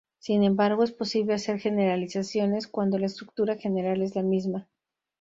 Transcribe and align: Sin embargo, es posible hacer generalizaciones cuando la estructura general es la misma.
Sin 0.17 0.41
embargo, 0.41 0.83
es 0.83 0.91
posible 0.91 1.35
hacer 1.35 1.59
generalizaciones 1.59 2.65
cuando 2.67 2.97
la 2.97 3.05
estructura 3.05 3.55
general 3.57 4.01
es 4.01 4.15
la 4.15 4.23
misma. 4.23 4.67